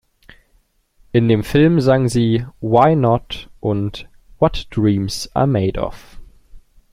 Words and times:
In 1.11 1.27
dem 1.27 1.43
Film 1.43 1.79
sang 1.79 2.09
sie 2.09 2.43
"Why 2.59 2.95
not" 2.95 3.51
und 3.59 4.09
"What 4.39 4.65
dreams 4.71 5.29
are 5.35 5.45
made 5.45 5.77
of". 5.79 6.19